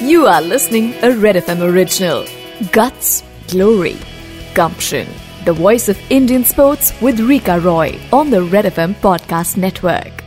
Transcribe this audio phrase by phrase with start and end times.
[0.00, 2.24] You are listening a Red FM original.
[2.70, 3.96] Guts, Glory,
[4.54, 5.08] Gumption.
[5.44, 10.22] The voice of Indian sports with Rika Roy on the Red FM podcast network.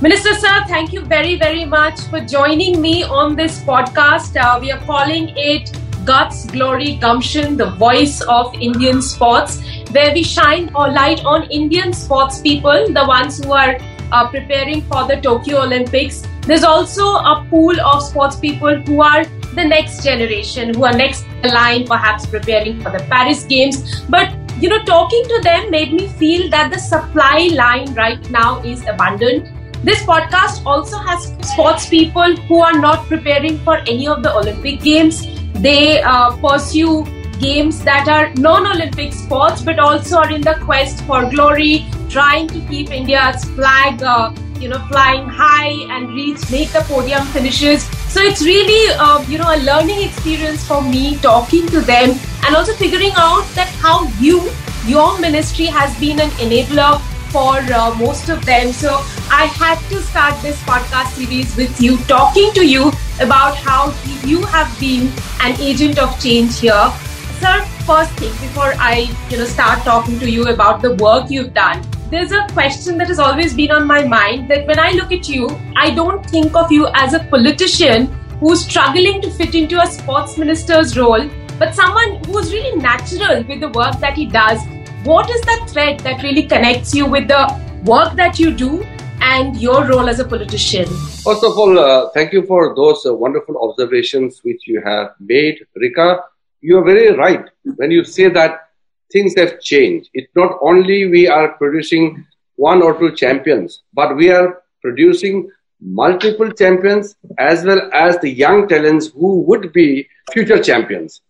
[0.00, 4.40] Minister Sir, thank you very, very much for joining me on this podcast.
[4.40, 5.72] Uh, we are calling it
[6.04, 11.92] Guts, Glory, Gumption, the voice of Indian sports, where we shine a light on Indian
[11.92, 13.78] sports people, the ones who are
[14.12, 16.22] uh, preparing for the Tokyo Olympics.
[16.42, 21.24] There's also a pool of sports people who are the next generation, who are next
[21.42, 24.02] line, perhaps preparing for the Paris Games.
[24.08, 28.62] But you know, talking to them made me feel that the supply line right now
[28.62, 29.48] is abundant
[29.84, 34.80] this podcast also has sports people who are not preparing for any of the Olympic
[34.80, 35.26] Games.
[35.64, 37.06] They uh, pursue
[37.40, 42.60] games that are non-Olympic sports, but also are in the quest for glory, trying to
[42.68, 47.84] keep India's flag, uh, you know, flying high and reach, make the podium finishes.
[48.12, 52.10] So it's really, uh, you know, a learning experience for me talking to them
[52.44, 54.50] and also figuring out that how you,
[54.84, 57.00] your ministry has been an enabler
[57.32, 58.70] for uh, most of them.
[58.70, 58.90] So
[59.30, 63.94] I had to start this podcast series with you, talking to you about how
[64.24, 66.92] you have been an agent of change here.
[67.40, 71.54] Sir, first thing before I you know start talking to you about the work you've
[71.54, 75.12] done, there's a question that has always been on my mind that when I look
[75.12, 78.06] at you, I don't think of you as a politician
[78.40, 81.28] who's struggling to fit into a sports minister's role,
[81.58, 84.60] but someone who's really natural with the work that he does
[85.04, 87.40] what is that thread that really connects you with the
[87.84, 88.86] work that you do
[89.32, 90.86] and your role as a politician?
[91.26, 95.66] First of all, uh, thank you for those uh, wonderful observations which you have made,
[95.74, 96.20] Rika.
[96.60, 97.44] You are very right
[97.76, 98.68] when you say that
[99.12, 100.10] things have changed.
[100.12, 102.26] It's not only we are producing
[102.56, 105.50] one or two champions, but we are producing
[105.80, 111.20] multiple champions as well as the young talents who would be future champions.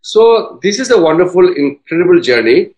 [0.00, 2.74] So this is a wonderful, incredible journey.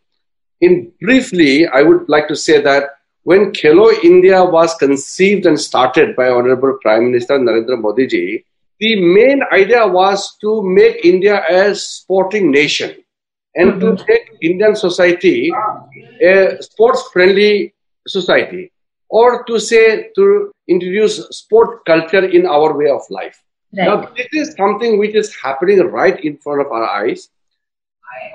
[0.60, 2.91] In briefly, I would like to say that
[3.25, 8.45] when Khelo India was conceived and started by Honorable Prime Minister Narendra Modi ji,
[8.81, 12.95] the main idea was to make India a sporting nation
[13.55, 13.97] and mm-hmm.
[13.97, 15.51] to make Indian society
[16.23, 17.73] a sports friendly
[18.07, 18.71] society
[19.09, 23.43] or to say to introduce sport culture in our way of life.
[23.77, 23.87] Right.
[23.87, 27.31] Now, this is something which is happening right in front of our eyes.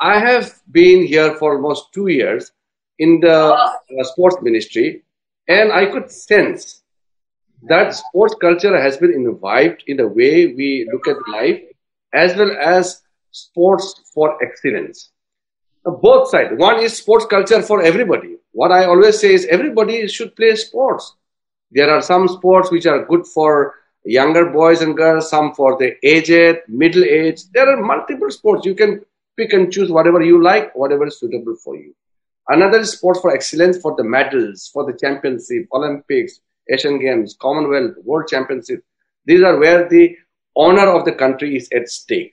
[0.01, 2.51] I have been here for almost two years
[2.99, 5.03] in the uh, sports ministry,
[5.47, 6.83] and I could sense
[7.63, 11.61] that sports culture has been imbibed in the way we look at life,
[12.13, 13.01] as well as
[13.31, 15.11] sports for excellence.
[15.85, 16.51] Now, both sides.
[16.57, 18.35] One is sports culture for everybody.
[18.51, 21.15] What I always say is everybody should play sports.
[21.71, 25.95] There are some sports which are good for younger boys and girls, some for the
[26.03, 27.53] aged, middle aged.
[27.53, 28.65] There are multiple sports.
[28.65, 29.01] You can
[29.37, 31.93] pick and choose whatever you like, whatever is suitable for you.
[32.49, 38.27] Another sport for excellence for the medals, for the championship, Olympics, Asian Games, Commonwealth, World
[38.27, 38.83] Championship.
[39.25, 40.17] These are where the
[40.55, 42.31] honor of the country is at stake.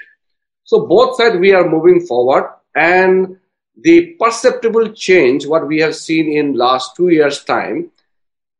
[0.65, 3.37] So both sides we are moving forward and
[3.82, 7.91] the perceptible change what we have seen in last two years time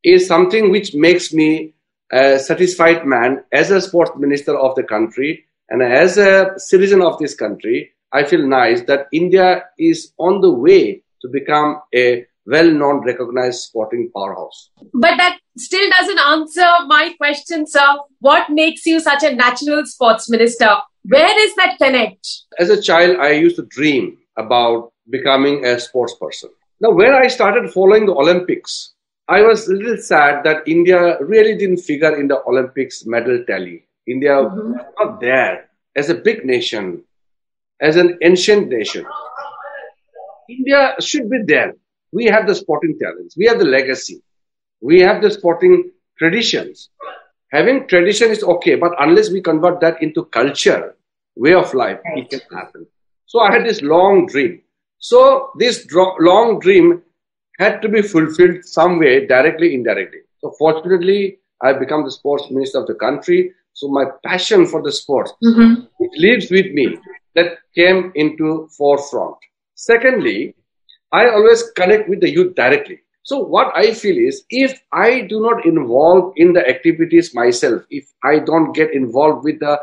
[0.05, 1.75] is something which makes me
[2.12, 7.19] a satisfied man as a sports minister of the country and as a citizen of
[7.19, 13.04] this country I feel nice that India is on the way to become a well-known,
[13.04, 14.70] recognized sporting powerhouse.
[14.94, 17.98] But that still doesn't answer my question, sir.
[18.20, 20.76] What makes you such a natural sports minister?
[21.04, 22.26] Where is that connect?
[22.59, 26.50] As a child, I used to dream about becoming a sports person.
[26.81, 28.93] Now, when I started following the Olympics,
[29.28, 33.84] I was a little sad that India really didn't figure in the Olympics medal tally.
[34.06, 34.72] India mm-hmm.
[34.72, 37.03] was not there as a big nation
[37.81, 39.04] as an ancient nation.
[40.49, 41.75] India should be there.
[42.12, 43.37] We have the sporting talents.
[43.37, 44.23] We have the legacy.
[44.81, 46.91] We have the sporting traditions.
[47.53, 50.97] Having tradition is okay, but unless we convert that into culture,
[51.37, 52.25] way of life, right.
[52.25, 52.87] it can happen.
[53.26, 54.62] So I had this long dream.
[54.99, 57.03] So this dro- long dream
[57.59, 60.20] had to be fulfilled some way, directly, indirectly.
[60.41, 63.53] So fortunately, I become the sports minister of the country.
[63.73, 65.82] So my passion for the sports, mm-hmm.
[66.00, 66.99] it lives with me
[67.35, 69.37] that came into forefront.
[69.76, 70.55] Secondly,
[71.12, 73.00] I always connect with the youth directly.
[73.25, 78.11] So what I feel is if I do not involve in the activities myself, if
[78.25, 79.78] I don't get involved with the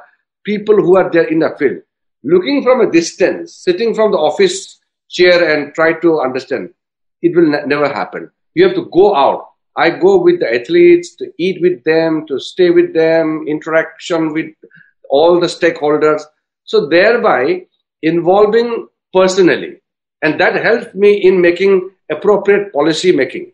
[0.46, 1.78] people who are there in the field,
[2.24, 4.80] looking from a distance, sitting from the office
[5.10, 6.74] chair and try to understand,
[7.22, 8.32] it will ne- never happen.
[8.56, 9.50] You have to go out.
[9.78, 14.52] I go with the athletes to eat with them, to stay with them, interaction with
[15.10, 16.24] all the stakeholders.
[16.64, 17.68] So thereby
[18.02, 19.83] involving personally.
[20.24, 23.52] And that helps me in making appropriate policy making.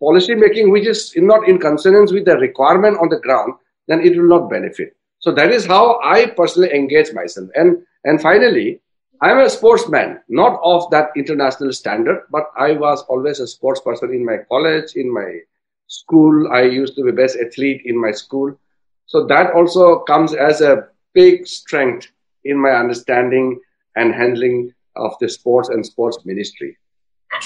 [0.00, 3.54] Policy making which is not in consonance with the requirement on the ground,
[3.88, 4.96] then it will not benefit.
[5.18, 7.48] So that is how I personally engage myself.
[7.54, 8.80] And and finally,
[9.22, 14.14] I'm a sportsman, not of that international standard, but I was always a sports person
[14.14, 15.40] in my college, in my
[15.88, 16.50] school.
[16.50, 18.58] I used to be best athlete in my school.
[19.06, 22.08] So that also comes as a big strength
[22.44, 23.60] in my understanding
[23.96, 26.76] and handling of the sports and sports ministry.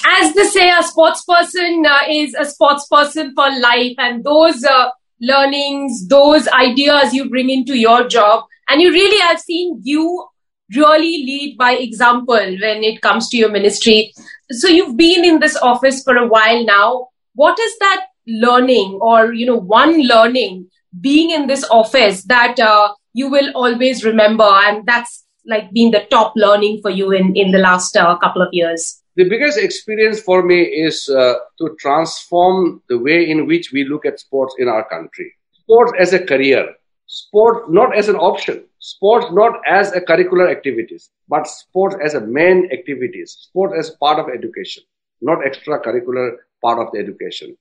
[0.06, 4.64] As they say, a sports person uh, is a sports person for life, and those
[4.64, 4.90] uh,
[5.20, 10.26] learnings, those ideas you bring into your job, and you really, I've seen you
[10.74, 14.12] really lead by example when it comes to your ministry.
[14.50, 17.08] So you've been in this office for a while now.
[17.34, 22.94] What is that learning or, you know, one learning being in this office that uh,
[23.12, 27.50] you will always remember and that's like been the top learning for you in, in
[27.50, 29.02] the last uh, couple of years?
[29.16, 34.04] The biggest experience for me is uh, to transform the way in which we look
[34.04, 35.32] at sports in our country.
[35.52, 36.74] Sports as a career,
[37.06, 42.20] sport not as an option, sports not as a curricular activities, but sports as a
[42.20, 44.82] main activities, sport as part of education,
[45.22, 47.56] not extracurricular part of the education.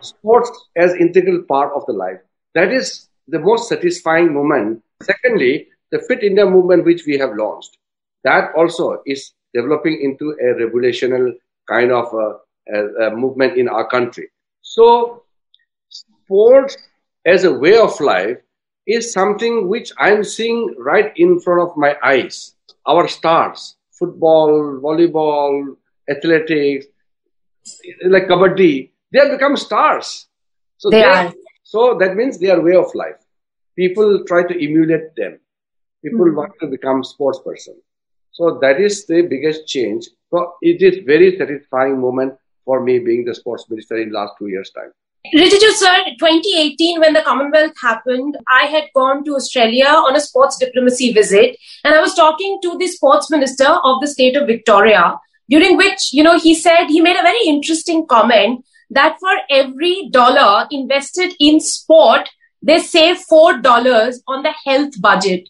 [0.00, 2.20] Sports as integral part of the life.
[2.54, 4.82] That is the most satisfying moment.
[5.02, 7.78] Secondly, the Fit India movement which we have launched,
[8.24, 13.86] that also is developing into a revolutionary kind of a, a, a movement in our
[13.88, 14.28] country.
[14.62, 15.22] So,
[15.88, 16.76] sports
[17.26, 18.38] as a way of life
[18.86, 22.54] is something which I'm seeing right in front of my eyes.
[22.86, 25.76] Our stars, football, volleyball,
[26.10, 26.86] athletics,
[28.06, 30.26] like kabaddi, they have become stars.
[30.78, 31.32] So they, they are.
[31.62, 33.20] So that means they are way of life.
[33.76, 35.38] People try to emulate them.
[36.02, 36.36] People mm-hmm.
[36.36, 37.74] want to become sports person.
[38.32, 40.08] So that is the biggest change.
[40.30, 42.34] So it is very satisfying moment
[42.64, 44.92] for me being the sports minister in last two years time.
[45.34, 50.58] Rijiju sir, 2018 when the Commonwealth happened, I had gone to Australia on a sports
[50.58, 55.20] diplomacy visit and I was talking to the sports minister of the state of Victoria,
[55.48, 60.08] during which, you know, he said, he made a very interesting comment that for every
[60.10, 62.28] dollar invested in sport,
[62.60, 65.48] they save $4 on the health budget.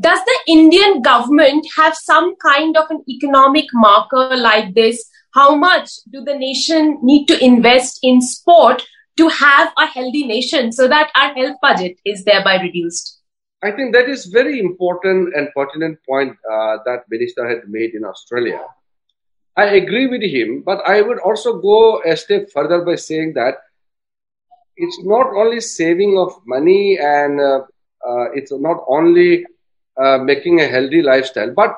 [0.00, 5.04] Does the Indian government have some kind of an economic marker like this?
[5.34, 8.86] How much do the nation need to invest in sport
[9.16, 13.20] to have a healthy nation so that our health budget is thereby reduced?
[13.62, 18.04] I think that is very important and pertinent point uh, that Minister had made in
[18.04, 18.60] Australia.
[19.56, 23.54] I agree with him, but I would also go a step further by saying that
[24.76, 27.60] it's not only saving of money and uh,
[28.08, 29.44] uh, it's not only
[30.02, 31.76] uh, making a healthy lifestyle, but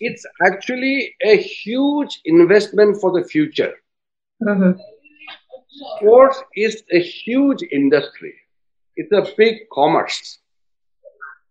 [0.00, 3.72] it's actually a huge investment for the future.
[4.42, 4.80] Mm-hmm
[5.98, 8.34] sports is a huge industry.
[8.96, 10.38] It's a big commerce.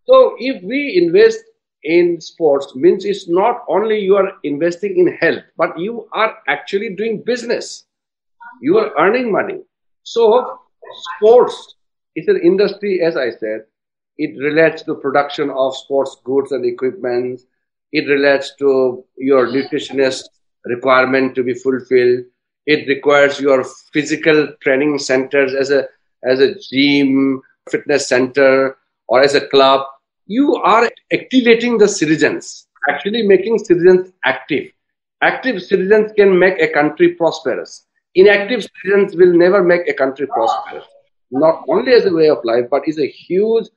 [0.05, 1.44] So if we invest
[1.83, 6.95] in sports means it's not only you are investing in health, but you are actually
[6.95, 7.85] doing business.
[8.61, 9.61] You are earning money.
[10.03, 10.59] So
[11.16, 11.75] sports
[12.16, 13.61] is an industry, as I said.
[14.18, 17.42] It relates to production of sports goods and equipment.
[17.92, 20.24] It relates to your nutritionist
[20.66, 22.26] requirement to be fulfilled
[22.68, 25.88] it requires your physical training centers as a
[26.30, 29.88] as a gym, fitness center, or as a club.
[30.26, 34.69] You are activating the citizens, actually making citizens active.
[35.24, 37.86] Active citizens can make a country prosperous.
[38.16, 40.86] Inactive citizens will never make a country prosperous.
[41.31, 43.68] Not only as a way of life, but is a huge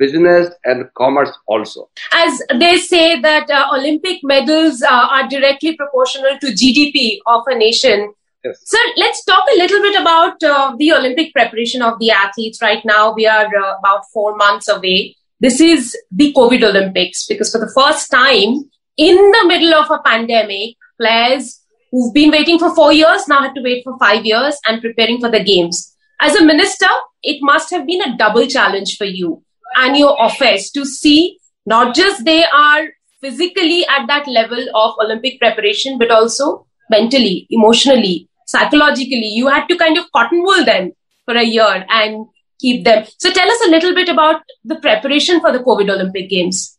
[0.00, 1.88] business and commerce also.
[2.12, 7.56] As they say that uh, Olympic medals uh, are directly proportional to GDP of a
[7.56, 8.58] nation, Yes.
[8.64, 12.62] Sir, let's talk a little bit about uh, the Olympic preparation of the athletes.
[12.62, 15.14] Right now, we are uh, about four months away.
[15.40, 19.98] This is the COVID Olympics because for the first time in the middle of a
[19.98, 21.60] pandemic, players
[21.92, 25.20] who've been waiting for four years now had to wait for five years and preparing
[25.20, 25.94] for the games.
[26.22, 26.88] As a minister,
[27.22, 29.42] it must have been a double challenge for you
[29.76, 32.88] and your office to see not just they are
[33.20, 39.76] physically at that level of Olympic preparation, but also mentally, emotionally, psychologically, you had to
[39.76, 40.92] kind of cotton wool them
[41.24, 42.26] for a year and
[42.60, 43.04] keep them.
[43.18, 46.78] So tell us a little bit about the preparation for the COVID Olympic Games.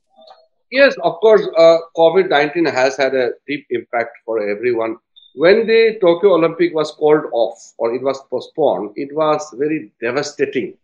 [0.72, 4.98] Yes, of course, uh, COVID 19 has had a deep impact for everyone
[5.34, 10.78] when the Tokyo Olympic was called off or it was postponed, it was very devastating.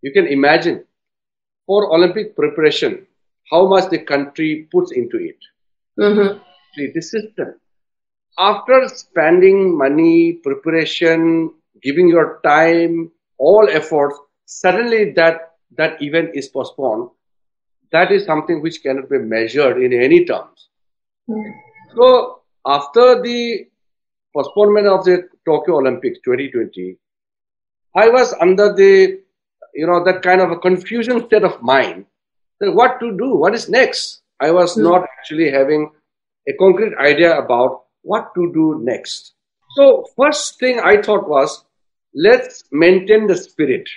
[0.00, 0.84] You can imagine
[1.68, 3.06] for Olympic preparation
[3.50, 5.38] how much the country puts into it.
[5.98, 6.38] Mm-hmm.
[6.94, 7.54] The system.
[8.38, 17.10] After spending money, preparation, giving your time, all efforts, suddenly that that event is postponed.
[17.90, 20.68] That is something which cannot be measured in any terms.
[21.28, 21.52] Mm.
[21.96, 23.66] So after the
[24.34, 26.96] postponement of the Tokyo Olympics 2020,
[27.96, 29.20] I was under the
[29.74, 32.06] you know that kind of a confusion state of mind.
[32.60, 33.36] That what to do?
[33.36, 34.22] What is next?
[34.40, 34.82] I was Mm.
[34.84, 35.90] not actually having
[36.48, 39.34] a concrete idea about what to do next.
[39.76, 41.64] So first thing I thought was
[42.14, 43.88] let's maintain the spirit.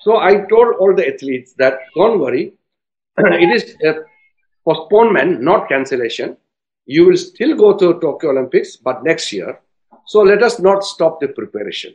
[0.00, 2.52] So I told all the athletes that don't worry,
[3.18, 4.04] it is a
[4.64, 6.36] postponement, not cancellation.
[6.86, 9.60] You will still go to Tokyo Olympics, but next year.
[10.06, 11.94] So let us not stop the preparation.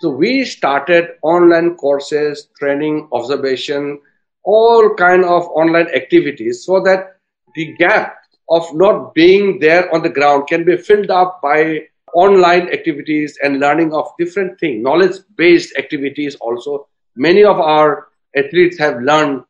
[0.00, 4.00] So we started online courses, training, observation,
[4.44, 7.16] all kind of online activities so that
[7.54, 8.16] the gap
[8.48, 11.80] of not being there on the ground can be filled up by
[12.14, 16.86] online activities and learning of different things, knowledge based activities also.
[17.16, 19.44] Many of our athletes have learned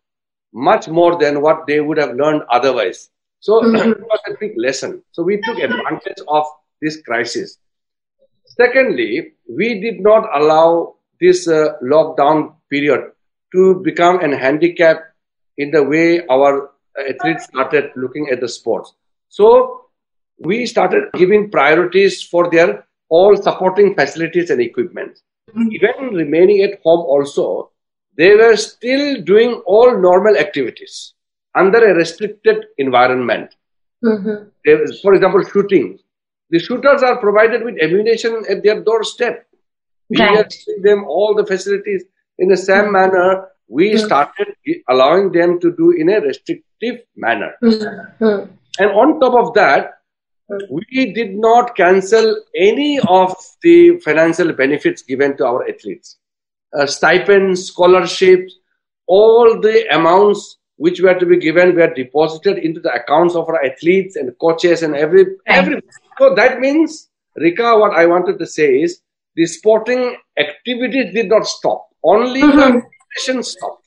[0.52, 3.10] much more than what they would have learned otherwise.
[3.40, 3.92] So mm-hmm.
[3.92, 5.02] it was a big lesson.
[5.12, 6.46] So we took advantage of
[6.80, 7.58] this crisis.
[8.60, 13.12] Secondly, we did not allow this uh, lockdown period
[13.54, 14.98] to become an handicap
[15.56, 16.70] in the way our
[17.08, 18.94] athletes started looking at the sports.
[19.28, 19.86] So
[20.38, 25.18] we started giving priorities for their all supporting facilities and equipment.
[25.56, 27.70] Even remaining at home also,
[28.16, 31.14] they were still doing all normal activities
[31.54, 33.54] under a restricted environment.
[34.04, 34.48] Mm-hmm.
[34.64, 35.98] They- for example, shooting.
[36.50, 39.46] The shooters are provided with ammunition at their doorstep.
[40.08, 40.38] We Right.
[40.38, 42.04] are giving them all the facilities
[42.38, 43.48] in the same manner.
[43.68, 43.98] We Mm.
[44.06, 44.48] started
[44.88, 47.52] allowing them to do in a restrictive manner.
[47.62, 48.50] Mm-hmm.
[48.80, 49.94] And on top of that,
[50.70, 52.26] we did not cancel
[52.56, 56.16] any of the financial benefits given to our athletes.
[56.72, 58.58] Uh, stipends, scholarships,
[59.06, 63.62] all the amounts which were to be given were deposited into the accounts of our
[63.64, 65.82] athletes and coaches and every every.
[66.18, 69.00] So that means, Rika, what I wanted to say is
[69.37, 71.88] the sporting activities did not stop.
[72.02, 72.56] Only Mhm.
[72.56, 73.84] the competition stopped.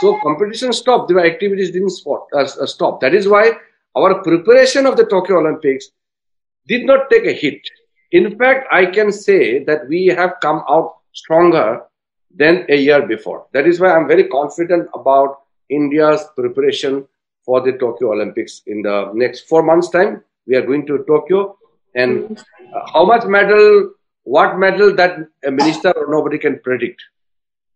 [0.00, 1.08] So competition stopped.
[1.08, 3.00] The activities didn't spot, uh, uh, stop.
[3.00, 3.52] That is why
[3.96, 5.88] our preparation of the Tokyo Olympics
[6.68, 7.60] did not take a hit.
[8.12, 11.82] In fact, I can say that we have come out stronger
[12.34, 13.46] than a year before.
[13.52, 15.38] That is why I'm very confident about
[15.70, 17.06] India's preparation
[17.44, 20.22] for the Tokyo Olympics in the next four months' time.
[20.46, 21.58] We are going to Tokyo,
[21.94, 22.38] and
[22.74, 23.92] uh, how much medal,
[24.24, 27.02] what medal that a minister or nobody can predict.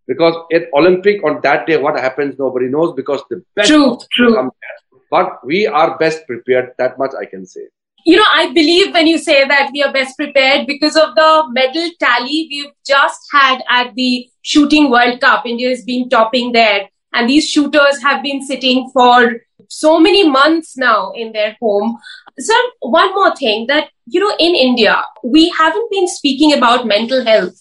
[0.06, 4.34] Because at Olympic on that day, what happens, nobody knows because the best True, true.
[4.34, 5.00] come there.
[5.10, 6.72] But we are best prepared.
[6.78, 7.66] That much I can say.
[8.06, 11.44] You know, I believe when you say that we are best prepared because of the
[11.50, 15.44] medal tally we've just had at the Shooting World Cup.
[15.44, 16.88] India has been topping there.
[17.12, 21.98] And these shooters have been sitting for so many months now in their home.
[22.40, 27.24] Sir, one more thing that, you know, in India, we haven't been speaking about mental
[27.24, 27.54] health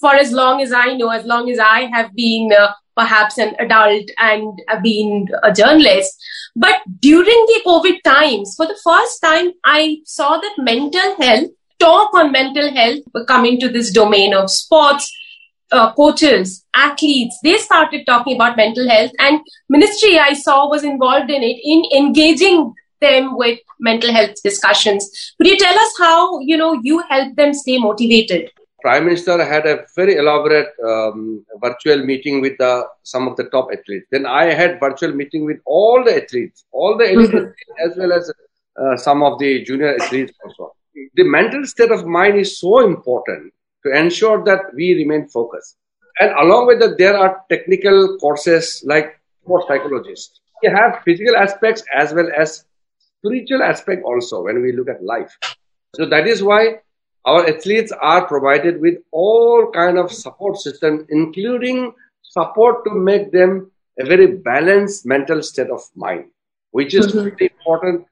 [0.00, 3.54] for as long as I know, as long as I have been uh, perhaps an
[3.58, 6.12] adult and have been a journalist.
[6.56, 12.14] But during the COVID times, for the first time, I saw that mental health, talk
[12.14, 15.12] on mental health coming to this domain of sports,
[15.72, 21.30] uh, coaches, athletes, they started talking about mental health and ministry I saw was involved
[21.30, 23.58] in it in engaging them with
[23.90, 25.06] mental health discussions.
[25.38, 28.50] Could you tell us how, you know, you help them stay motivated?
[28.82, 32.72] Prime Minister had a very elaborate um, virtual meeting with the,
[33.04, 34.06] some of the top athletes.
[34.10, 37.42] Then I had virtual meeting with all the athletes, all the elite Mhm.
[37.42, 38.32] athletes, as well as
[38.82, 40.74] uh, some of the junior athletes also.
[41.20, 43.52] The mental state of mind is so important
[43.84, 45.76] to ensure that we remain focused.
[46.20, 49.08] And along with that, there are technical courses like
[49.46, 50.40] for psychologists.
[50.62, 52.64] We have physical aspects as well as
[53.22, 55.38] spiritual aspect also when we look at life.
[55.96, 56.76] So that is why
[57.24, 63.70] our athletes are provided with all kind of support system, including support to make them
[64.00, 66.24] a very balanced mental state of mind,
[66.72, 67.24] which is Mhm.
[67.24, 68.06] very important.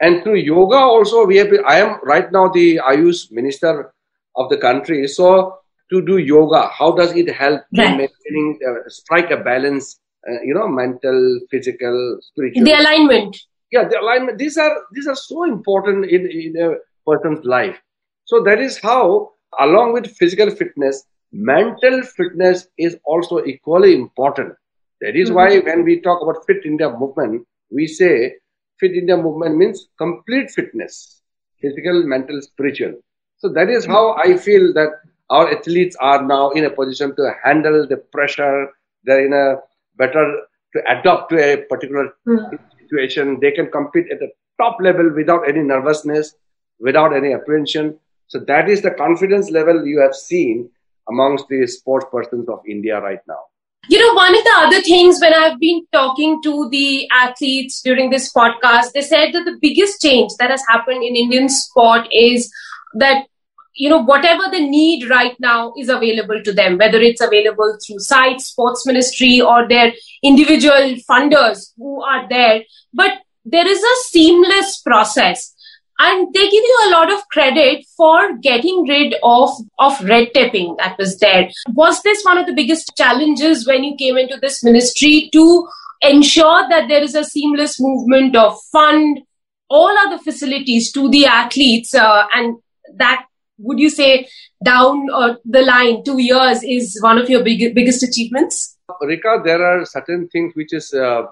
[0.00, 1.50] And through yoga also, we have.
[1.50, 3.92] Been, I am right now the Ayush minister
[4.36, 5.06] of the country.
[5.08, 5.58] So
[5.90, 7.96] to do yoga, how does it help in Right.
[8.02, 9.98] maintaining uh, strike a balance?
[10.28, 13.36] Uh, you know, mental, physical, spiritual The alignment.
[13.72, 16.74] Yeah the alignment these are these are so important in in a
[17.06, 17.80] person's life.
[18.24, 24.54] So that is how, along with physical fitness, mental fitness is also equally important.
[25.00, 25.36] That is mm-hmm.
[25.36, 28.34] why when we talk about Fit India movement, we say
[28.78, 31.22] Fit India movement means complete fitness,
[31.60, 32.94] physical, mental, spiritual.
[33.38, 34.90] So that is how I feel that
[35.30, 38.68] our athletes are now in a position to handle the pressure.
[39.04, 39.56] They're in a
[39.96, 40.42] better
[40.74, 42.58] to adapt to a particular mm.
[42.92, 43.38] Situation.
[43.40, 44.30] They can compete at the
[44.60, 46.34] top level without any nervousness,
[46.78, 47.98] without any apprehension.
[48.28, 50.70] So that is the confidence level you have seen
[51.08, 53.40] amongst the sports persons of India right now.
[53.88, 58.10] You know, one of the other things when I've been talking to the athletes during
[58.10, 62.50] this podcast, they said that the biggest change that has happened in Indian sport is
[62.94, 63.26] that
[63.74, 67.98] you know whatever the need right now is available to them whether it's available through
[67.98, 72.62] sites sports ministry or their individual funders who are there.
[72.94, 75.54] But there is a seamless process.
[75.98, 80.74] And they give you a lot of credit for getting rid of of red taping
[80.78, 81.48] that was there.
[81.74, 85.68] Was this one of the biggest challenges when you came into this ministry to
[86.00, 89.20] ensure that there is a seamless movement of fund
[89.68, 92.56] all other facilities to the athletes uh, and
[92.96, 93.24] that
[93.62, 94.28] would you say
[94.64, 98.76] down uh, the line two years is one of your big, biggest achievements?
[99.00, 101.22] Rika there are certain things which is uh,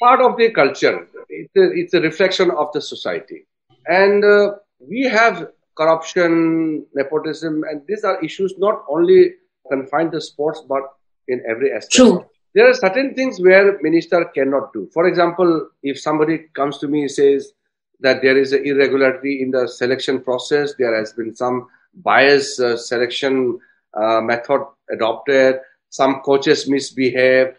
[0.00, 1.06] part of the culture.
[1.28, 3.46] It's a, it's a reflection of the society.
[3.86, 9.32] And uh, we have corruption nepotism and these are issues not only
[9.70, 10.82] confined to sports but
[11.28, 11.94] in every aspect.
[11.94, 12.24] True.
[12.54, 14.88] there are certain things where minister cannot do.
[14.92, 17.52] For example if somebody comes to me and says
[18.02, 20.74] that there is an irregularity in the selection process.
[20.78, 23.58] There has been some bias uh, selection
[23.94, 25.56] uh, method adopted.
[25.90, 27.54] Some coaches misbehave,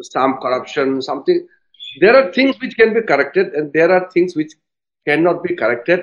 [0.00, 1.46] some corruption, something.
[2.00, 4.52] There are things which can be corrected, and there are things which
[5.06, 6.00] cannot be corrected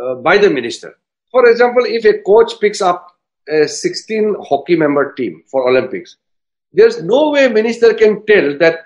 [0.00, 0.98] uh, by the minister.
[1.30, 3.16] For example, if a coach picks up
[3.48, 6.16] a 16 hockey member team for Olympics,
[6.72, 8.80] there's no way minister can tell that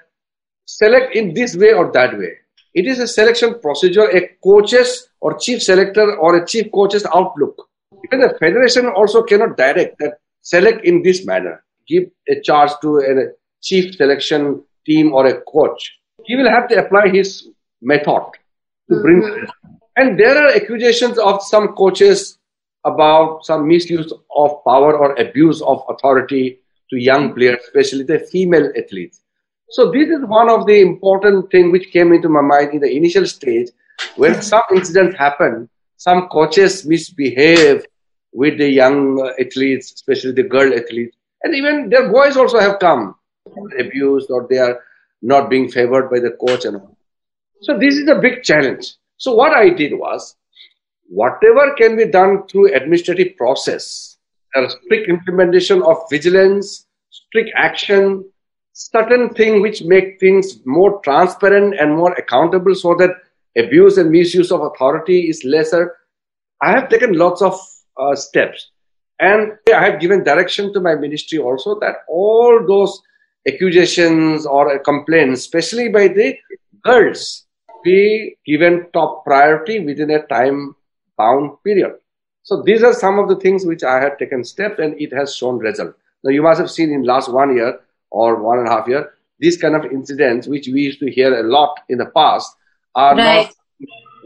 [0.66, 2.34] select in this way or that way
[2.74, 7.68] it is a selection procedure, a coach's or chief selector or a chief coach's outlook.
[8.04, 12.98] Even the federation also cannot direct that select in this manner, give a charge to
[12.98, 15.98] a chief selection team or a coach.
[16.24, 17.48] He will have to apply his
[17.82, 18.22] method
[18.88, 19.70] to bring mm-hmm.
[19.96, 22.38] And there are accusations of some coaches
[22.84, 28.72] about some misuse of power or abuse of authority to young players, especially the female
[28.78, 29.20] athletes.
[29.70, 32.90] So this is one of the important thing which came into my mind in the
[32.90, 33.68] initial stage
[34.16, 37.86] when some incidents happened, some coaches misbehave
[38.32, 43.14] with the young athletes, especially the girl athletes, and even their boys also have come
[43.78, 44.80] abused or they are
[45.22, 46.96] not being favored by the coach and all.
[47.62, 48.94] So this is a big challenge.
[49.18, 50.36] So what I did was,
[51.08, 54.16] whatever can be done through administrative process,
[54.84, 58.24] strict implementation of vigilance, strict action,
[58.80, 63.10] certain things which make things more transparent and more accountable so that
[63.56, 65.96] abuse and misuse of authority is lesser.
[66.62, 67.60] I have taken lots of
[67.98, 68.70] uh, steps.
[69.18, 73.02] And I have given direction to my ministry also that all those
[73.46, 76.38] accusations or complaints, especially by the
[76.82, 77.44] girls,
[77.84, 80.74] be given top priority within a time
[81.18, 81.96] bound period.
[82.44, 85.36] So these are some of the things which I have taken steps and it has
[85.36, 85.94] shown result.
[86.24, 87.78] Now you must have seen in last one year,
[88.10, 91.40] or one and a half year, these kind of incidents, which we used to hear
[91.40, 92.54] a lot in the past,
[92.94, 93.50] are right.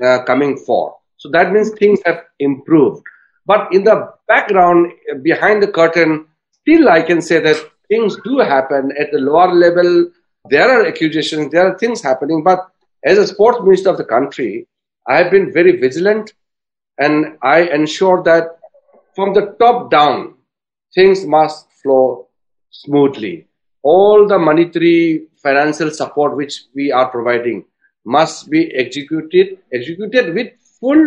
[0.01, 0.97] not uh, coming for.
[1.19, 3.03] So that means things have improved.
[3.47, 4.93] But in the background,
[5.23, 6.27] behind the curtain,
[6.61, 7.57] still I can say that
[7.89, 10.11] things do happen at the lower level.
[10.51, 12.43] There are accusations, there are things happening.
[12.43, 12.67] But
[13.05, 14.67] as a sports minister of the country,
[15.07, 16.33] I have been very vigilant
[16.99, 18.59] and I ensure that
[19.15, 20.35] from the top down,
[20.95, 22.29] things must flow
[22.71, 23.47] smoothly
[23.85, 27.65] all the monetary financial support which we are providing
[28.05, 31.03] must be executed executed with full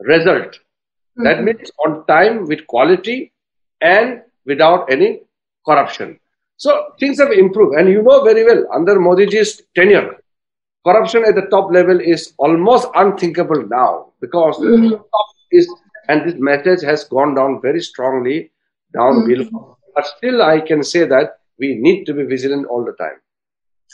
[0.00, 1.24] result mm-hmm.
[1.24, 3.32] that means on time with quality
[3.80, 5.20] and without any
[5.66, 6.18] corruption
[6.56, 10.16] so things have improved and you know very well under modi's tenure
[10.86, 14.94] corruption at the top level is almost unthinkable now because mm-hmm.
[15.50, 15.68] is
[16.08, 18.50] and this message has gone down very strongly
[18.92, 19.28] down mm-hmm.
[19.28, 23.18] below but still i can say that we need to be vigilant all the time.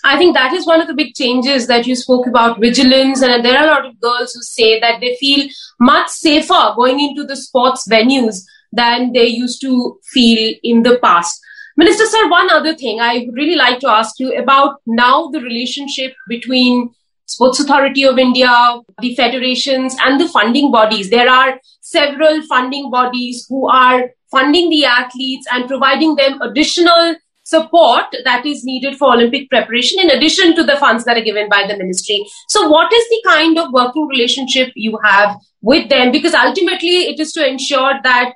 [0.03, 3.23] I think that is one of the big changes that you spoke about vigilance.
[3.23, 7.01] And there are a lot of girls who say that they feel much safer going
[7.01, 8.43] into the sports venues
[8.73, 11.41] than they used to feel in the past.
[11.77, 15.41] Minister Sir, one other thing I would really like to ask you about now the
[15.41, 16.91] relationship between
[17.27, 21.11] Sports Authority of India, the federations, and the funding bodies.
[21.11, 27.17] There are several funding bodies who are funding the athletes and providing them additional
[27.51, 31.49] support that is needed for Olympic preparation in addition to the funds that are given
[31.49, 32.25] by the ministry.
[32.49, 36.13] So, what is the kind of working relationship you have with them?
[36.13, 38.35] Because ultimately, it is to ensure that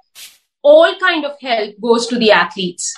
[0.62, 2.92] all kind of help goes to the athletes.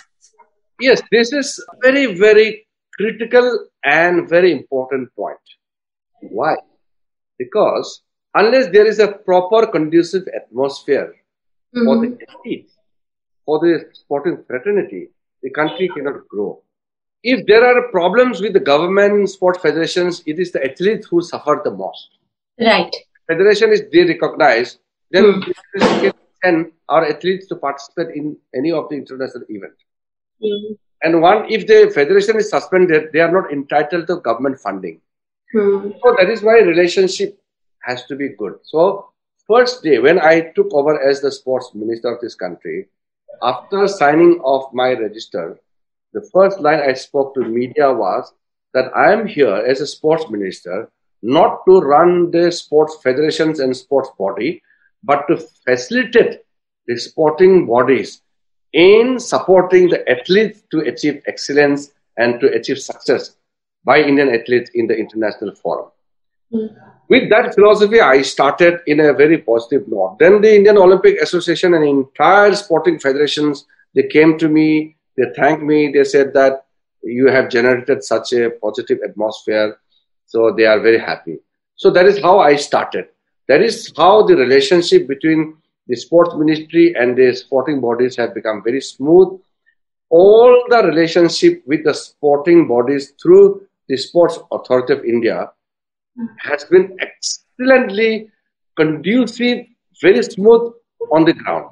[0.81, 5.39] Yes, this is very, very critical and very important point.
[6.23, 6.55] Why?
[7.39, 8.03] Because
[8.35, 11.15] unless there is a proper conducive atmosphere
[11.75, 11.85] mm-hmm.
[11.87, 12.73] for the athletes,
[13.45, 15.09] for the sporting fraternity,
[15.47, 16.61] the country cannot grow.
[17.23, 21.61] If there are problems with the government, sport federations, it is the athletes who suffer
[21.65, 22.19] the most.
[22.61, 22.95] Right.
[23.29, 24.79] Federation is they recognize,
[25.13, 25.53] then mm.
[26.01, 29.85] can send our athletes to participate in any of the international events.
[30.43, 30.79] Mm.
[31.03, 35.01] And one, if the federation is suspended, they are not entitled to government funding.
[35.53, 35.91] Hmm.
[36.03, 37.39] So that is why relationship
[37.83, 38.55] has to be good.
[38.63, 39.11] So
[39.47, 42.89] first day when I took over as the sports minister of this country,
[43.43, 45.59] after signing off my register,
[46.13, 48.33] the first line I spoke to media was
[48.75, 50.91] that I am here as a sports minister
[51.23, 54.63] not to run the sports federations and sports body,
[55.03, 56.41] but to facilitate
[56.87, 58.23] the sporting bodies
[58.73, 63.37] in supporting the athletes to achieve excellence and to achieve success
[63.85, 65.91] by Indian athletes in the international forum.
[67.09, 70.17] With that philosophy, I started in a very positive note.
[70.19, 75.63] Then the Indian Olympic Association and entire sporting federations, they came to me, they thanked
[75.63, 76.67] me, they said that
[77.03, 79.79] you have generated such a positive atmosphere.
[80.27, 81.39] So they are very happy.
[81.77, 83.07] So that is how I started.
[83.49, 85.57] That is how the relationship between
[85.87, 89.41] the sports ministry and the sporting bodies have become very smooth.
[90.11, 95.51] All the relationship with the sporting bodies through the Sports Authority of India
[96.39, 98.31] has been excellently
[98.77, 99.67] conducive,
[100.01, 100.73] very smooth
[101.13, 101.71] on the ground.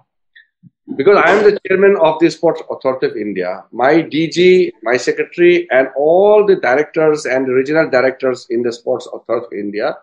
[0.97, 5.67] Because I am the chairman of the Sports Authority of India, my DG, my secretary,
[5.71, 9.97] and all the directors and regional directors in the Sports Authority of India,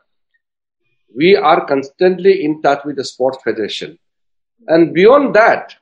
[1.16, 3.98] we are constantly in touch with the Sports Federation.
[4.68, 5.76] And beyond that,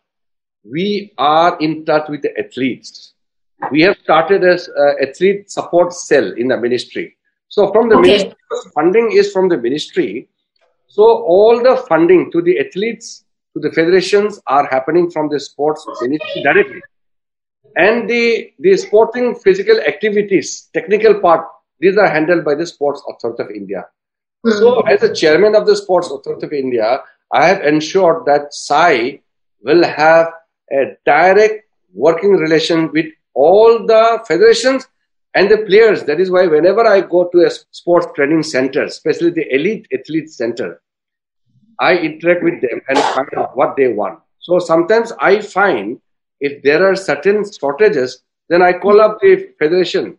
[0.70, 3.14] we are in touch with the athletes
[3.72, 7.18] we have started as uh, athlete support cell in the ministry.
[7.50, 8.10] So from the okay.
[8.10, 8.36] ministry,
[8.74, 10.30] funding is from the ministry.
[10.88, 15.86] So all the funding to the athletes, to the federations are happening from the sports
[16.02, 16.82] ministry directly.
[17.76, 21.46] And the, the sporting physical activities, technical part,
[21.80, 23.86] these are handled by the Sports Authority of India.
[24.46, 24.58] Mm-hmm.
[24.58, 29.22] So as a chairman of the Sports Authority of India, I have ensured that SAI
[29.62, 30.34] will have
[30.72, 34.88] a direct working relation with all the federations
[35.36, 36.04] and the players.
[36.04, 40.30] That is why whenever I go to a sports training center, especially the elite athlete
[40.30, 40.82] center,
[41.80, 44.20] I interact with them and find out what they want.
[44.40, 46.00] So sometimes I find
[46.40, 50.18] if there are certain shortages, then I call up the federation.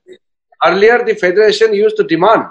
[0.64, 2.44] Earlier, the federation used to demand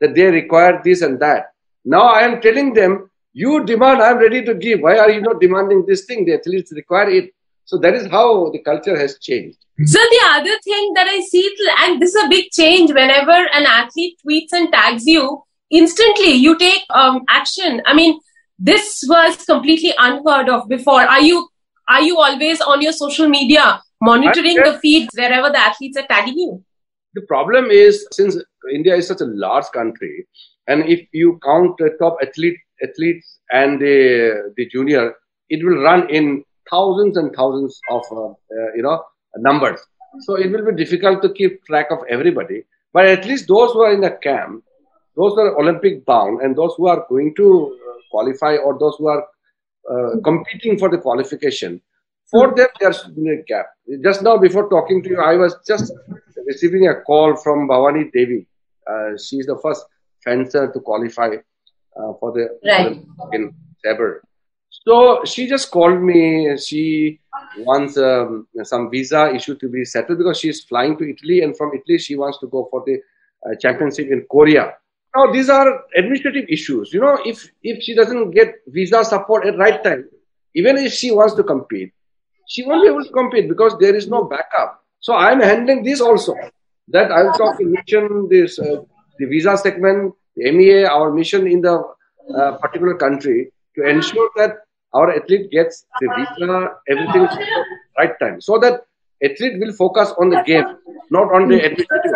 [0.00, 1.52] that they require this and that.
[1.84, 4.80] Now I am telling them, you demand, I am ready to give.
[4.80, 6.24] Why are you not demanding this thing?
[6.24, 7.32] The athletes require it.
[7.72, 9.56] So that is how the culture has changed.
[9.82, 13.64] So the other thing that I see, and this is a big change, whenever an
[13.64, 17.80] athlete tweets and tags you, instantly you take um, action.
[17.86, 18.20] I mean,
[18.58, 21.00] this was completely unheard of before.
[21.00, 21.48] Are you
[21.88, 26.36] are you always on your social media monitoring the feeds wherever the athletes are tagging
[26.36, 26.62] you?
[27.14, 28.36] The problem is since
[28.70, 30.26] India is such a large country,
[30.66, 35.14] and if you count the top athlete athletes and the the junior,
[35.48, 39.02] it will run in thousands and thousands of uh, uh, you know
[39.36, 39.80] numbers.
[40.26, 42.64] So it will be difficult to keep track of everybody.
[42.92, 44.64] But at least those who are in the camp,
[45.16, 48.96] those who are Olympic bound, and those who are going to uh, qualify or those
[48.98, 49.24] who are
[49.90, 51.80] uh, competing for the qualification,
[52.30, 53.66] for them there's should a gap.
[54.02, 55.92] Just now, before talking to you, I was just
[56.46, 58.46] receiving a call from Bhavani Devi.
[58.90, 59.84] Uh, she is the first
[60.24, 61.30] fencer to qualify
[61.96, 63.02] uh, for the right.
[63.32, 63.54] In
[63.84, 64.22] Sabre.
[64.86, 66.56] So she just called me.
[66.58, 67.20] She
[67.58, 71.70] wants um, some visa issue to be settled because she's flying to Italy, and from
[71.74, 72.98] Italy she wants to go for the
[73.46, 74.74] uh, championship in Korea.
[75.14, 76.92] Now these are administrative issues.
[76.92, 80.08] You know, if if she doesn't get visa support at right time,
[80.54, 81.92] even if she wants to compete,
[82.48, 84.82] she won't be able to compete because there is no backup.
[85.00, 86.34] So I'm handling this also.
[86.88, 88.82] That I'll talk to mission this uh,
[89.18, 91.82] the visa segment, the MEA, our mission in the
[92.36, 94.56] uh, particular country to ensure that
[94.94, 97.28] our athlete gets the visa, everything
[97.98, 98.82] right time, so that
[99.24, 100.64] athlete will focus on the game,
[101.10, 102.12] not on the administrative.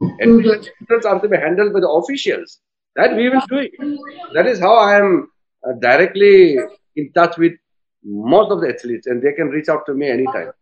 [0.00, 1.06] mm-hmm.
[1.06, 2.60] are to be handled by the officials.
[2.96, 3.72] That we will do it.
[4.34, 5.30] That is how I am
[5.66, 6.56] uh, directly
[6.96, 7.52] in touch with
[8.02, 10.52] most of the athletes, and they can reach out to me anytime.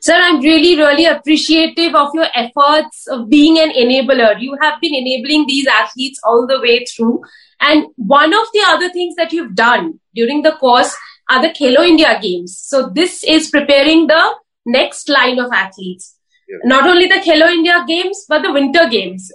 [0.00, 4.40] Sir, I'm really, really appreciative of your efforts of being an enabler.
[4.40, 7.22] You have been enabling these athletes all the way through.
[7.60, 10.94] And one of the other things that you've done during the course
[11.30, 12.56] are the Khelo India Games.
[12.58, 14.34] So this is preparing the
[14.66, 16.16] next line of athletes.
[16.48, 16.58] Yeah.
[16.64, 19.30] Not only the Khelo India Games, but the Winter Games.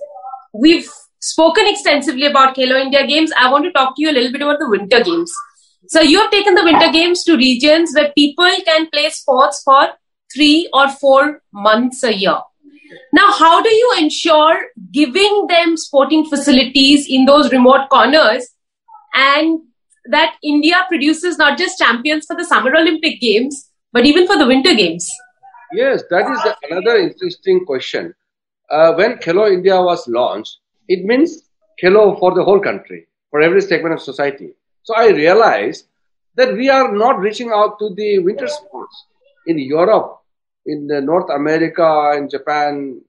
[0.53, 3.31] We've spoken extensively about Khelo India Games.
[3.37, 5.33] I want to talk to you a little bit about the Winter Games.
[5.87, 9.89] So you have taken the Winter Games to regions where people can play sports for
[10.33, 12.39] three or four months a year.
[13.11, 14.59] Now, how do you ensure
[14.91, 18.47] giving them sporting facilities in those remote corners
[19.13, 19.61] and
[20.09, 24.45] that India produces not just champions for the Summer Olympic Games, but even for the
[24.47, 25.09] Winter Games?
[25.71, 28.13] Yes, that is another interesting question.
[28.69, 31.49] Uh, when Khelo India was launched, it means
[31.81, 34.53] Khelo for the whole country, for every segment of society.
[34.83, 35.85] So I realized
[36.35, 39.05] that we are not reaching out to the winter sports.
[39.45, 40.22] In Europe,
[40.65, 43.01] in North America, in Japan,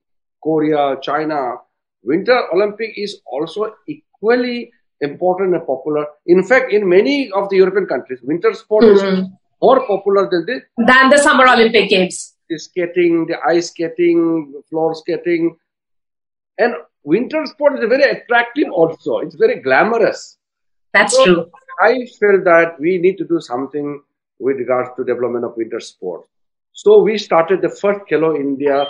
[0.43, 1.57] Korea, China,
[2.03, 6.05] Winter Olympic is also equally important and popular.
[6.27, 9.23] In fact, in many of the European countries, winter sport mm-hmm.
[9.23, 9.29] is
[9.61, 12.35] more popular than the than the Summer Olympic Games.
[12.49, 15.57] The skating, the ice skating, floor skating,
[16.59, 18.69] and winter sport is very attractive.
[18.71, 20.37] Also, it's very glamorous.
[20.93, 21.51] That's so true.
[21.81, 24.01] I feel that we need to do something
[24.39, 26.25] with regards to development of winter sport.
[26.77, 28.81] So we started the first Khelo India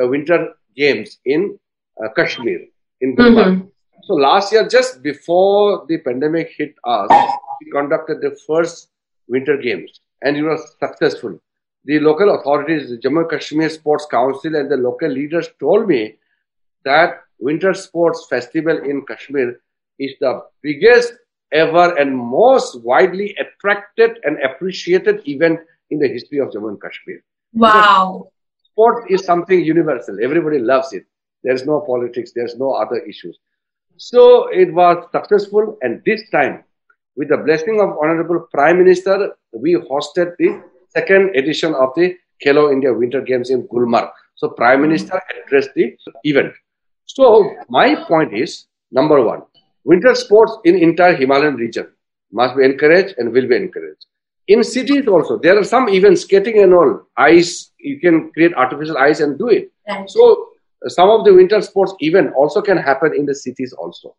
[0.00, 1.58] uh, Winter Games in
[2.02, 2.60] uh, Kashmir,
[3.00, 3.56] in Gulmarg.
[3.56, 3.66] Mm-hmm.
[4.04, 7.10] So last year, just before the pandemic hit us,
[7.60, 8.90] we conducted the first
[9.26, 11.36] Winter Games, and it was successful.
[11.84, 16.14] The local authorities, the Jammu Kashmir Sports Council, and the local leaders told me
[16.84, 19.60] that Winter Sports Festival in Kashmir
[19.98, 21.14] is the biggest
[21.52, 25.58] ever and most widely attracted and appreciated event
[25.90, 27.20] in the history of Jammu and Kashmir.
[27.52, 28.28] Wow.
[28.64, 30.16] Sport is something universal.
[30.22, 31.04] Everybody loves it.
[31.42, 32.32] There's no politics.
[32.34, 33.38] There's no other issues.
[33.96, 35.76] So it was successful.
[35.82, 36.64] And this time,
[37.16, 42.72] with the blessing of Honorable Prime Minister, we hosted the second edition of the Khelo
[42.72, 44.10] India Winter Games in Gulmarg.
[44.36, 44.86] So Prime hmm.
[44.86, 46.54] Minister addressed the event.
[47.04, 49.42] So my point is, number one,
[49.84, 51.88] winter sports in entire Himalayan region
[52.32, 54.06] must be encouraged and will be encouraged
[54.52, 57.52] in cities also there are some even skating and all ice
[57.90, 60.10] you can create artificial ice and do it right.
[60.10, 60.48] so
[60.88, 64.14] some of the winter sports even also can happen in the cities also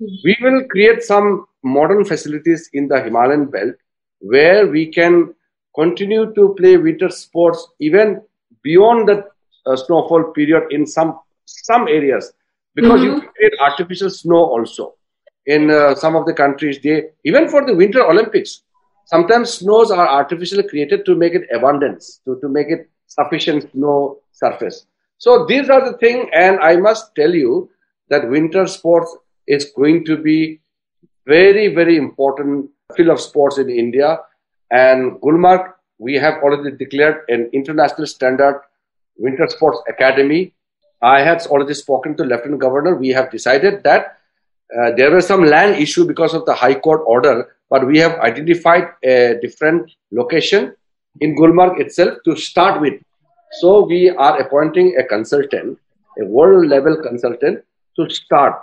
[0.00, 0.14] mm-hmm.
[0.24, 3.74] we will create some modern facilities in the himalayan belt
[4.20, 5.34] where we can
[5.74, 8.20] continue to play winter sports even
[8.62, 9.24] beyond the
[9.66, 12.32] uh, snowfall period in some some areas
[12.74, 13.22] because mm-hmm.
[13.22, 14.94] you create artificial snow also
[15.46, 18.62] in uh, some of the countries they even for the winter olympics
[19.04, 24.18] sometimes snows are artificially created to make it abundance, to, to make it sufficient snow
[24.32, 24.86] surface.
[25.18, 27.70] So these are the thing, and I must tell you
[28.08, 30.60] that winter sports is going to be
[31.26, 34.18] very, very important field of sports in India.
[34.70, 38.60] And Gulmarg, we have already declared an international standard
[39.16, 40.54] winter sports academy.
[41.02, 42.96] I have already spoken to Lieutenant Governor.
[42.96, 44.18] We have decided that
[44.76, 48.16] uh, there was some land issue because of the High Court order but we have
[48.20, 50.74] identified a different location
[51.20, 52.96] in Gulmarg itself to start with.
[53.60, 55.78] So we are appointing a consultant,
[56.20, 57.64] a world level consultant
[57.96, 58.54] to start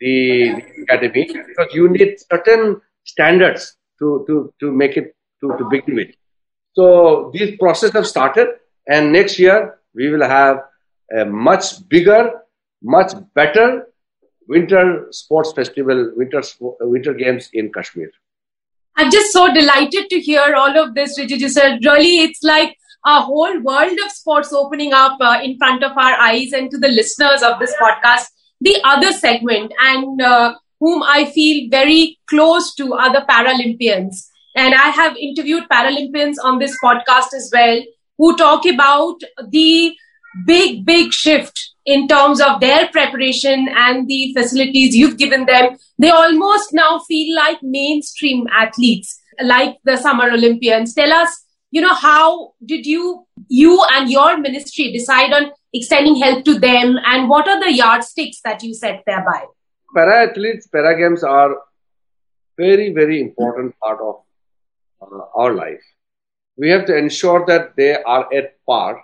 [0.00, 5.68] the, the academy because you need certain standards to, to, to make it to, to
[5.70, 6.08] begin with.
[6.72, 8.48] So this process have started
[8.88, 10.58] and next year we will have
[11.16, 12.32] a much bigger,
[12.82, 13.86] much better
[14.48, 16.42] winter sports festival, winter,
[16.80, 18.10] winter games in Kashmir.
[19.00, 21.78] I'm just so delighted to hear all of this, Rijiju sir.
[21.82, 26.20] Really, it's like a whole world of sports opening up uh, in front of our
[26.24, 28.26] eyes and to the listeners of this podcast.
[28.60, 34.16] The other segment, and uh, whom I feel very close to, are the Paralympians.
[34.54, 37.80] And I have interviewed Paralympians on this podcast as well,
[38.18, 39.96] who talk about the
[40.46, 45.76] big, big shift in terms of their preparation and the facilities you've given them.
[45.98, 50.94] They almost now feel like mainstream athletes, like the Summer Olympians.
[50.94, 56.44] Tell us, you know, how did you, you and your ministry decide on extending help
[56.44, 59.44] to them and what are the yardsticks that you set thereby?
[59.94, 61.56] Para athletes, para games are
[62.56, 64.16] very, very important part of
[65.02, 65.82] uh, our life.
[66.56, 69.02] We have to ensure that they are at par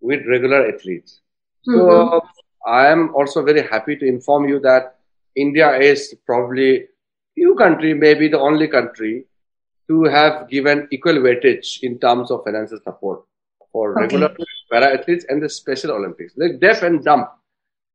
[0.00, 1.20] with regular athletes.
[1.62, 2.26] So mm-hmm.
[2.66, 4.98] I am also very happy to inform you that
[5.36, 6.86] India is probably
[7.34, 9.26] few country, maybe the only country
[9.88, 13.22] to have given equal weightage in terms of financial support
[13.72, 14.02] for okay.
[14.02, 14.34] regular
[14.70, 16.34] para athletes and the Special Olympics.
[16.36, 17.26] Like deaf and dumb.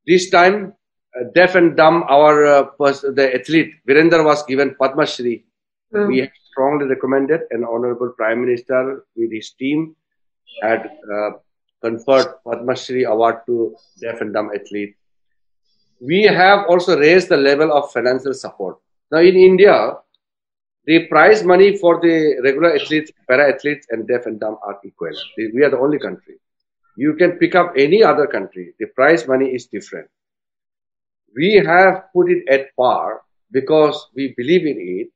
[0.07, 0.73] This time,
[1.15, 5.45] uh, deaf and dumb, our uh, pers- the athlete Virender was given Padma Shri.
[5.93, 6.07] Mm.
[6.07, 9.95] We strongly recommended, and Honorable Prime Minister with his team
[10.61, 11.31] had uh,
[11.83, 14.97] conferred Padma Shri award to deaf and dumb athletes.
[15.99, 18.77] We have also raised the level of financial support.
[19.11, 19.97] Now in India,
[20.85, 25.11] the prize money for the regular athletes, para athletes, and deaf and dumb are equal.
[25.37, 26.35] We are the only country.
[26.97, 28.73] You can pick up any other country.
[28.79, 30.09] The prize money is different.
[31.35, 35.07] We have put it at par because we believe in it.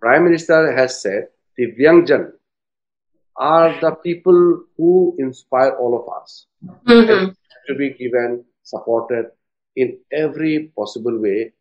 [0.00, 2.32] Prime Minister has said Divyangjan
[3.38, 6.46] are the people who inspire all of us
[6.86, 7.30] mm-hmm.
[7.68, 9.26] to be given, supported
[9.76, 11.52] in every possible way,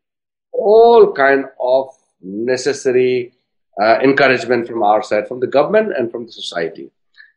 [0.51, 1.89] all kind of
[2.21, 3.33] necessary
[3.81, 6.89] uh, encouragement from our side, from the government and from the society.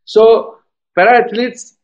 [0.05, 0.57] So,
[0.97, 1.77] para athletes,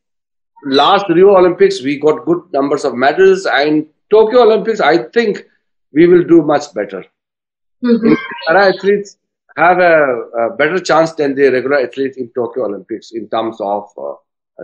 [0.65, 5.45] last Rio Olympics, we got good numbers of medals, and Tokyo Olympics, I think
[5.93, 7.05] we will do much better.
[7.85, 8.15] Mm-hmm.
[8.47, 9.19] Para athletes
[9.57, 13.89] have a, a, better chance than the regular athletes in Tokyo Olympics in terms of
[13.97, 14.15] uh,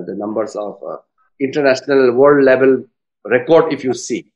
[0.06, 0.96] the numbers of uh,
[1.40, 2.84] international world level
[3.24, 3.72] record.
[3.72, 4.26] If you see,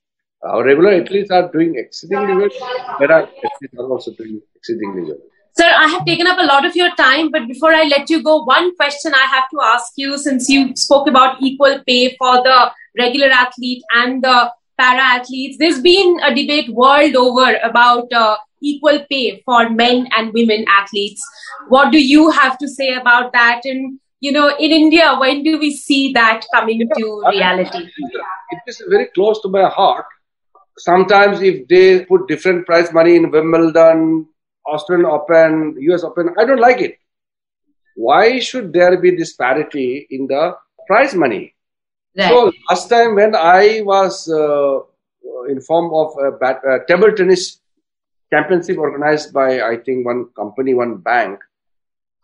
[0.42, 2.50] our regular athletes are doing exceedingly well.
[2.98, 5.18] Para athletes are also doing exceedingly well.
[5.58, 8.22] Sir, I have taken up a lot of your time, but before I let you
[8.22, 12.36] go, one question I have to ask you since you spoke about equal pay for
[12.42, 15.56] the regular athlete and the para athletes.
[15.58, 21.22] There's been a debate world over about uh, equal pay for men and women athletes.
[21.68, 23.60] What do you have to say about that?
[23.64, 27.88] And, you know, in India, when do we see that coming to reality?
[28.50, 30.06] It is very close to my heart.
[30.78, 34.26] Sometimes, if they put different prize money in Wimbledon,
[34.66, 36.34] Australian Open, US Open.
[36.38, 36.98] I don't like it.
[37.94, 41.54] Why should there be disparity in the prize money?
[42.16, 42.28] Right.
[42.28, 44.80] So last time when I was uh,
[45.66, 47.60] form of a bat, uh, table tennis
[48.32, 51.40] championship organized by I think one company, one bank.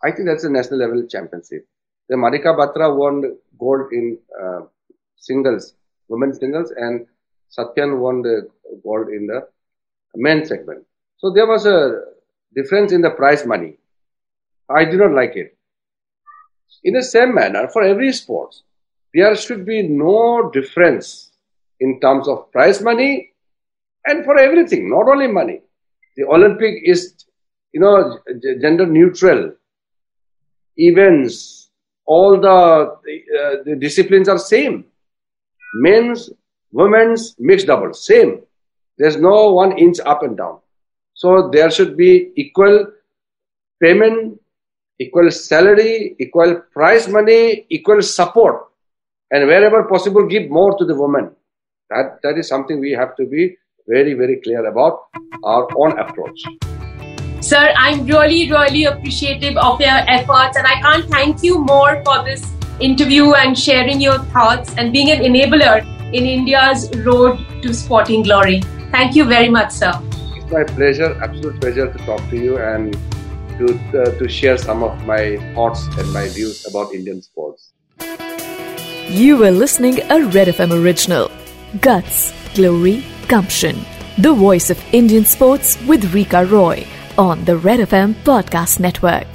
[0.03, 1.65] I think that's a national level championship.
[2.09, 4.61] The Manika Batra won gold in uh,
[5.15, 5.75] singles,
[6.09, 7.07] women's singles, and
[7.57, 8.49] Satyan won the
[8.83, 9.47] gold in the
[10.15, 10.85] men's segment.
[11.17, 12.01] So there was a
[12.55, 13.77] difference in the prize money.
[14.69, 15.55] I do not like it.
[16.83, 18.55] In the same manner, for every sport,
[19.13, 21.31] there should be no difference
[21.79, 23.31] in terms of prize money
[24.05, 25.61] and for everything, not only money.
[26.15, 27.25] The Olympic is,
[27.71, 28.19] you know,
[28.61, 29.53] gender neutral.
[30.77, 31.69] Events,
[32.05, 34.85] all the, uh, the disciplines are same.
[35.75, 36.29] Men's,
[36.71, 38.41] women's, mixed doubles, same.
[38.97, 40.59] There's no one inch up and down.
[41.13, 42.87] So there should be equal
[43.81, 44.39] payment,
[44.99, 48.67] equal salary, equal prize money, equal support,
[49.31, 51.31] and wherever possible, give more to the woman.
[51.89, 54.99] That that is something we have to be very very clear about
[55.43, 56.43] our own approach.
[57.41, 62.23] Sir, I'm really really appreciative of your efforts, and I can't thank you more for
[62.23, 62.45] this
[62.79, 65.81] interview and sharing your thoughts and being an enabler
[66.13, 68.61] in India's road to sporting glory.
[68.91, 69.93] Thank you very much, sir
[70.35, 72.93] It's my pleasure, absolute pleasure to talk to you and
[73.57, 77.73] to, uh, to share some of my thoughts and my views about Indian sports.
[79.09, 81.31] You were listening a Red FM original.
[81.81, 83.77] Guts, Glory, Gumption.
[84.17, 86.85] The voice of Indian sports with Rika Roy
[87.17, 89.32] on the Red FM Podcast Network.